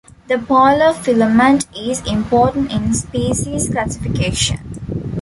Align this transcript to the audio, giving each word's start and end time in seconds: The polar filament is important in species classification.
The 0.29 0.39
polar 0.39 0.93
filament 0.93 1.67
is 1.77 2.01
important 2.07 2.71
in 2.71 2.91
species 2.91 3.69
classification. 3.69 4.57